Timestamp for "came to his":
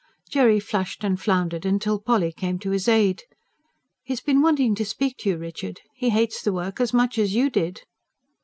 2.31-2.87